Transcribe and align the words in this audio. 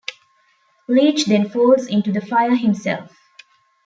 Leech 0.87 1.25
then 1.25 1.47
falls 1.47 1.85
into 1.85 2.11
the 2.11 2.21
fire 2.21 2.55
himself. 2.55 3.15